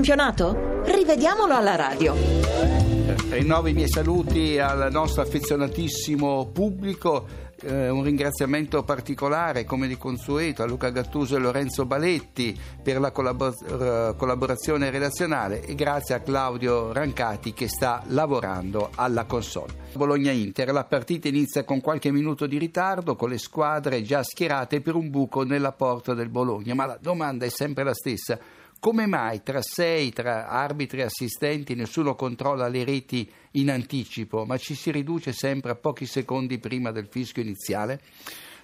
[0.00, 0.82] campionato?
[0.86, 2.14] Rivediamolo alla radio.
[3.28, 7.48] Rinnovo i miei saluti al nostro affezionatissimo pubblico.
[7.62, 13.10] Eh, un ringraziamento particolare, come di consueto, a Luca Gattuso e Lorenzo Baletti per la
[13.10, 19.88] collabor- collaborazione redazionale e grazie a Claudio Rancati che sta lavorando alla console.
[19.92, 24.94] Bologna-Inter, la partita inizia con qualche minuto di ritardo, con le squadre già schierate per
[24.94, 28.38] un buco nella porta del Bologna, ma la domanda è sempre la stessa
[28.80, 34.56] come mai tra sei, tra arbitri e assistenti, nessuno controlla le reti in anticipo, ma
[34.56, 38.00] ci si riduce sempre a pochi secondi prima del fischio iniziale?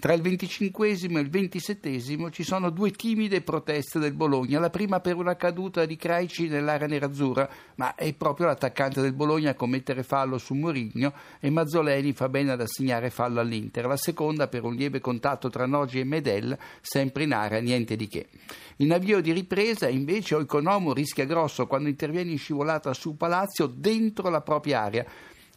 [0.00, 2.00] Tra il 25 e il 27
[2.30, 6.86] ci sono due timide proteste del Bologna, la prima per una caduta di Craici nell'area
[6.86, 12.30] nerazzurra, ma è proprio l'attaccante del Bologna a commettere fallo su Murigno e Mazzoleni fa
[12.30, 16.56] bene ad assegnare fallo all'Inter, la seconda per un lieve contatto tra Nogi e Medel,
[16.80, 18.28] sempre in area, niente di che.
[18.76, 24.30] In avvio di ripresa invece Oikonomo rischia grosso quando interviene in scivolata su Palazzo dentro
[24.30, 25.04] la propria area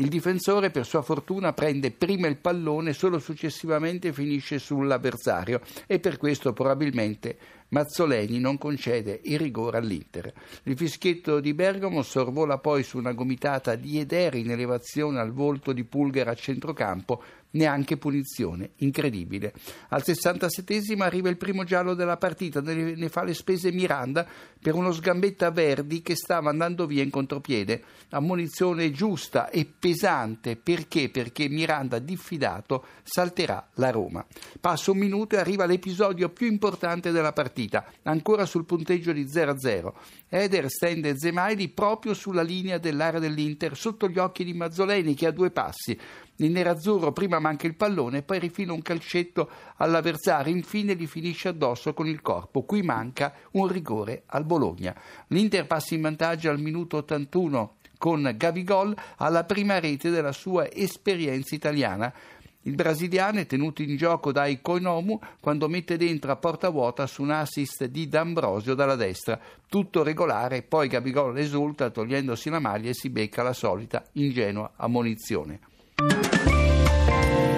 [0.00, 6.16] il difensore, per sua fortuna, prende prima il pallone, solo successivamente finisce sull'avversario e per
[6.16, 7.36] questo probabilmente
[7.70, 10.32] Mazzoleni non concede il rigore all'Inter.
[10.64, 15.72] Il fischietto di Bergamo sorvola poi su una gomitata di Ederi in elevazione al volto
[15.72, 19.52] di Pulgara a centrocampo neanche punizione, incredibile.
[19.88, 24.26] Al 67 arriva il primo giallo della partita, ne fa le spese Miranda
[24.60, 27.82] per uno sgambetta Verdi che stava andando via in contropiede.
[28.10, 31.08] Ammonizione giusta e pesante perché?
[31.08, 34.24] Perché Miranda diffidato salterà la Roma.
[34.60, 37.58] Passa un minuto e arriva l'episodio più importante della partita,
[38.04, 39.92] ancora sul punteggio di 0-0.
[40.28, 45.32] Eder stende Zemaili proprio sulla linea dell'area dell'Inter, sotto gli occhi di Mazzoleni che ha
[45.32, 45.98] due passi.
[46.36, 51.92] Il nerazzurro prima manca il pallone, poi rifila un calcetto all'avversario, infine gli finisce addosso
[51.92, 52.62] con il corpo.
[52.62, 54.94] Qui manca un rigore al Bologna.
[55.28, 61.54] L'Inter passa in vantaggio al minuto 81 con Gavigol alla prima rete della sua esperienza
[61.54, 62.10] italiana.
[62.64, 67.22] Il brasiliano è tenuto in gioco da Ikonomu quando mette dentro a porta vuota su
[67.22, 69.40] un assist di D'Ambrosio dalla destra.
[69.66, 75.60] Tutto regolare, poi Gabigol esulta togliendosi la maglia e si becca la solita ingenua ammonizione.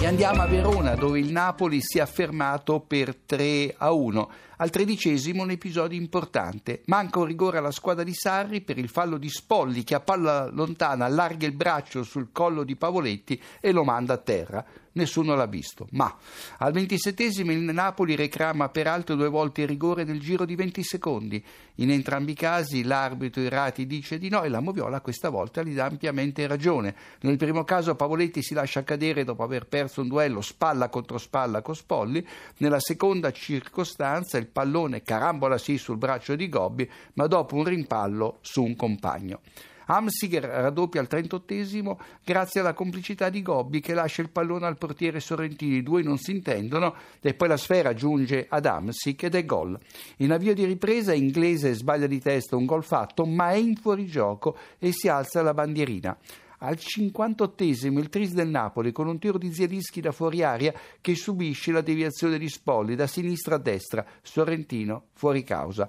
[0.00, 4.30] E andiamo a Verona dove il Napoli si è affermato per 3 a 1.
[4.58, 6.80] Al tredicesimo un episodio importante.
[6.86, 10.48] Manca un rigore alla squadra di Sarri per il fallo di Spolli che a palla
[10.50, 14.64] lontana allarga il braccio sul collo di Pavoletti e lo manda a terra.
[14.96, 15.86] Nessuno l'ha visto.
[15.92, 16.14] Ma
[16.58, 21.44] al ventisettesimo il Napoli reclama peraltro due volte il rigore nel giro di 20 secondi.
[21.76, 25.74] In entrambi i casi l'arbitro Irati dice di no e la Moviola questa volta gli
[25.74, 26.94] dà ampiamente ragione.
[27.20, 31.60] Nel primo caso Pavoletti si lascia cadere dopo aver perso un duello spalla contro spalla
[31.60, 32.26] con Spolli.
[32.58, 38.38] Nella seconda circostanza il pallone carambola sì sul braccio di Gobbi, ma dopo un rimpallo
[38.40, 39.40] su un compagno.
[39.86, 45.20] Amsiger raddoppia al 38 grazie alla complicità di Gobbi che lascia il pallone al portiere
[45.20, 45.76] Sorrentini.
[45.76, 49.78] I due non si intendono e poi la sfera giunge ad Amsic ed è gol.
[50.18, 54.56] In avvio di ripresa inglese sbaglia di testa un gol fatto ma è in fuorigioco
[54.78, 56.16] e si alza la bandierina.
[56.58, 61.14] Al 58esimo il Tris del Napoli con un tiro di Zielinski da fuori aria che
[61.14, 65.86] subisce la deviazione di Spolli da sinistra a destra, Sorrentino fuori causa.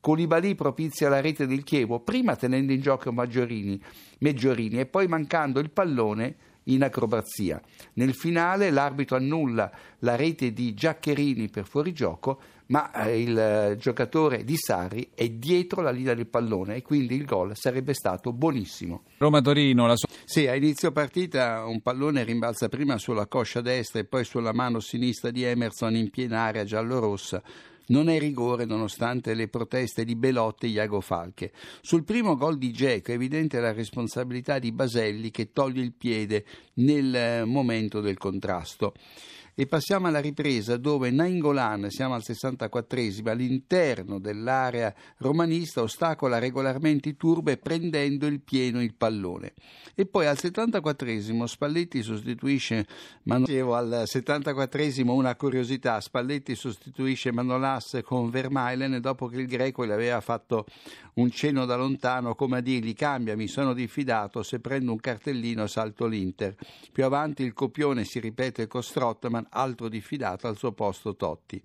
[0.00, 3.80] Colibali propizia la rete del Chievo, prima tenendo in gioco Maggiorini,
[4.18, 6.36] Meggiorini e poi mancando il pallone
[6.68, 7.60] in acrobazia.
[7.94, 9.70] Nel finale l'arbitro annulla
[10.00, 15.80] la rete di Giaccherini per fuorigioco, ma eh, il eh, giocatore di Sarri è dietro
[15.80, 19.02] la linea del pallone e quindi il gol sarebbe stato buonissimo.
[19.18, 24.04] Roma-Torino, la so- Sì, a inizio partita un pallone rimbalza prima sulla coscia destra e
[24.04, 27.42] poi sulla mano sinistra di Emerson in piena area giallorossa
[27.88, 31.52] non è rigore nonostante le proteste di Belotti e Iago Falche.
[31.80, 36.44] Sul primo gol di Geco è evidente la responsabilità di Baselli che toglie il piede
[36.74, 38.94] nel eh, momento del contrasto.
[39.60, 47.16] E passiamo alla ripresa dove Nainggolan, siamo al 64esimo, all'interno dell'area romanista ostacola regolarmente i
[47.16, 49.54] turbe prendendo il pieno il pallone.
[49.96, 52.86] E poi al 74esimo Spalletti sostituisce
[53.24, 54.14] Manolas.
[54.14, 60.20] Al 74esimo una curiosità, Spalletti sostituisce Manolas con Vermeilen dopo che il greco le aveva
[60.20, 60.66] fatto
[61.14, 65.66] un cenno da lontano come a dirgli cambia, mi sono diffidato, se prendo un cartellino
[65.66, 66.54] salto l'Inter.
[66.92, 71.60] Più avanti il copione si ripete con Strottman altro diffidato, al suo posto Totti.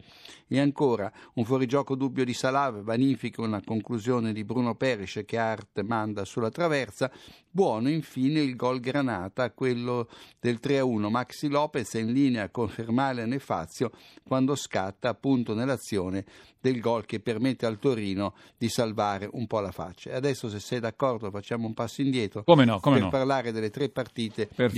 [0.48, 5.82] E ancora un fuorigioco dubbio di Salave vanifica una conclusione di Bruno Perisce che Art
[5.82, 7.12] manda sulla traversa.
[7.50, 10.08] Buono infine il gol Granata, quello
[10.40, 11.10] del 3-1.
[11.10, 13.92] Maxi Lopez è in linea con Fermale Nefazio
[14.24, 16.26] quando scatta appunto nell'azione
[16.64, 20.12] del gol che permette al Torino di salvare un po' la faccia.
[20.12, 23.10] E adesso se sei d'accordo facciamo un passo indietro come no, come per no.
[23.10, 24.74] parlare delle tre partite Perfetto.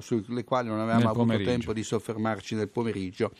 [0.00, 1.50] sulle quali non avevamo Nel avuto pomeriggio.
[1.50, 3.32] tempo di soffermarci nel pomeriggio.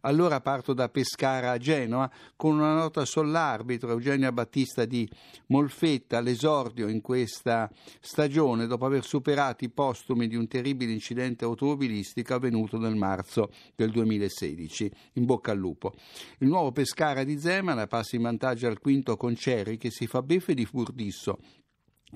[0.00, 5.08] Allora parto da Pescara a Genova con una nota sull'arbitro Eugenio Battista di
[5.46, 7.70] Molfetta, l'esordio in questa
[8.00, 13.90] stagione dopo aver superato i postumi di un terribile incidente automobilistico avvenuto nel marzo del
[13.90, 14.90] 2016.
[15.14, 15.94] In bocca al lupo.
[16.38, 20.22] Il nuovo Pescara di Zemana passa in vantaggio al quinto con Cerri che si fa
[20.22, 21.38] beffe di Furdisso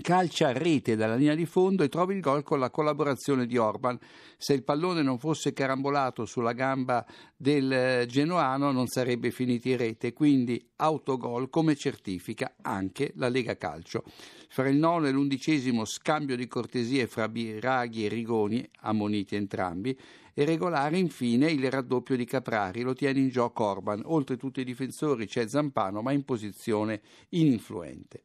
[0.00, 3.56] calcia a rete dalla linea di fondo e trova il gol con la collaborazione di
[3.56, 3.98] Orban.
[4.36, 7.04] Se il pallone non fosse carambolato sulla gamba
[7.36, 13.56] del eh, genoano non sarebbe finito in rete, quindi autogol come certifica anche la Lega
[13.56, 14.04] Calcio.
[14.48, 19.98] Fra il nono e l'undicesimo scambio di cortesie fra Biraghi e Rigoni, ammoniti entrambi,
[20.32, 24.02] e regolare infine il raddoppio di Caprari, lo tiene in gioco Orban.
[24.04, 28.22] Oltre tutti i difensori c'è Zampano ma in posizione ininfluente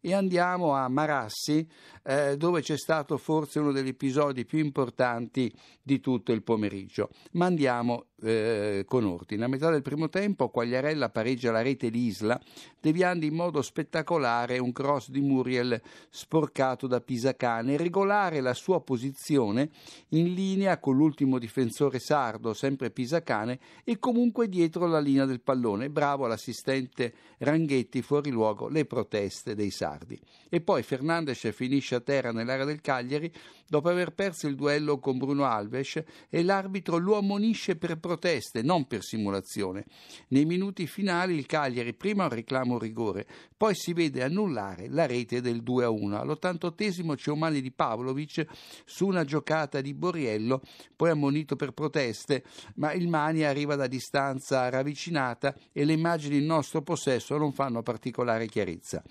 [0.00, 1.66] e andiamo a Marassi
[2.02, 5.52] eh, dove c'è stato forse uno degli episodi più importanti
[5.82, 7.10] di tutto il pomeriggio.
[7.32, 9.44] Ma andiamo eh, con ordine.
[9.44, 12.40] A metà del primo tempo Quagliarella pareggia la rete di Isla
[12.80, 19.70] deviando in modo spettacolare un cross di Muriel sporcato da Pisacane regolare la sua posizione
[20.10, 25.90] in linea con l'ultimo difensore sardo, sempre Pisacane, e comunque dietro la linea del pallone.
[25.90, 30.18] Bravo l'assistente Ranghetti fuori luogo le proteste dei sardi.
[30.48, 33.32] E poi Fernandes finisce a terra nell'area del Cagliari
[33.66, 38.86] dopo aver perso il duello con Bruno Alves e l'arbitro lo ammonisce per proteste, non
[38.88, 39.84] per simulazione.
[40.28, 43.24] Nei minuti finali il Cagliari prima un reclamo rigore,
[43.56, 46.14] poi si vede annullare la rete del 2-1.
[46.14, 48.46] All'88esimo c'è un male di Pavlovic
[48.84, 50.60] su una giocata di Borriello,
[50.96, 52.42] poi ammonito per proteste,
[52.76, 57.82] ma il Mani arriva da distanza ravvicinata e le immagini in nostro possesso non fanno
[57.82, 59.04] particolare chiarezza.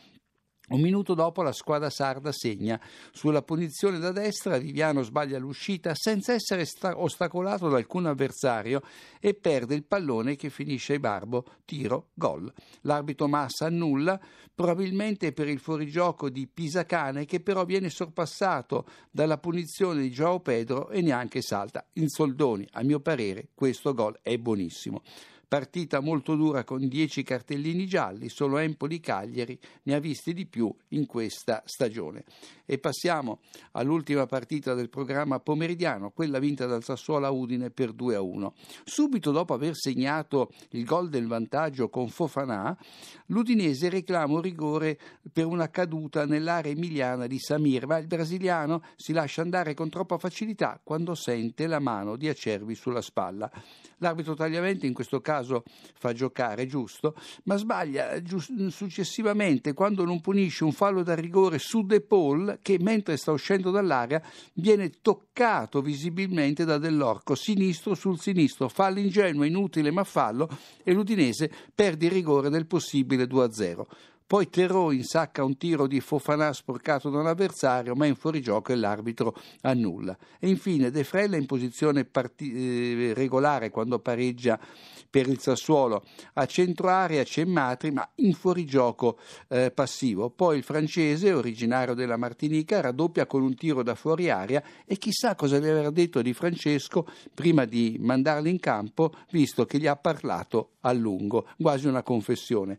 [0.70, 2.80] Un minuto dopo la squadra sarda segna.
[3.12, 8.82] Sulla punizione da destra Viviano sbaglia l'uscita senza essere sta- ostacolato da alcun avversario
[9.20, 12.54] e perde il pallone che finisce ai Barbo, tiro, gol.
[12.82, 14.20] L'arbitro Massa annulla,
[14.54, 20.90] probabilmente per il fuorigioco di Pisacane che però viene sorpassato dalla punizione di Joao Pedro
[20.90, 21.84] e neanche salta.
[21.94, 25.02] In soldoni, a mio parere, questo gol è buonissimo.
[25.50, 30.72] Partita molto dura con 10 cartellini gialli, solo Empoli Cagliari ne ha visti di più
[30.90, 32.24] in questa stagione.
[32.68, 33.40] E passiamo
[33.72, 38.54] all'ultima partita del programma pomeridiano, quella vinta dal Sassuolo a Udine per 2 a 1.
[38.84, 42.78] Subito dopo aver segnato il gol del vantaggio con Fofanà,
[43.26, 45.00] l'Udinese reclama un rigore
[45.34, 50.20] per una caduta nell'area emiliana di Samir, ma il brasiliano si lascia andare con troppa
[50.20, 53.52] facilità quando sente la mano di Acerbi sulla spalla.
[53.98, 60.64] L'arbitro tagliamento in questo caso fa giocare, giusto, ma sbaglia giust- successivamente quando non punisce
[60.64, 64.22] un fallo da rigore su De Paul che mentre sta uscendo dall'area
[64.54, 70.50] viene toccato visibilmente da Dell'Orco, sinistro sul sinistro, fallo ingenuo, inutile ma fallo
[70.84, 73.86] e l'Udinese perde il rigore del possibile 2-0.
[74.30, 78.76] Poi Terò insacca un tiro di Fofanà sporcato da un avversario, ma in fuorigioco e
[78.76, 80.16] l'arbitro annulla.
[80.38, 84.60] E infine De Frella in posizione parti- eh, regolare quando pareggia
[85.10, 86.04] per il Sassuolo.
[86.34, 89.18] A centro area c'è Matri, ma in fuorigioco
[89.48, 90.30] eh, passivo.
[90.30, 95.34] Poi il francese, originario della Martinica, raddoppia con un tiro da fuori area e chissà
[95.34, 99.96] cosa gli avrà detto di Francesco prima di mandarlo in campo, visto che gli ha
[99.96, 102.78] parlato a lungo, quasi una confessione.